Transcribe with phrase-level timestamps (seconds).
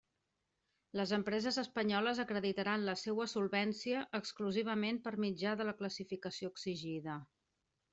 [0.99, 7.25] Les empreses espanyoles acreditaran la seua solvència, exclusivament, per mitjà de la classificació exigida.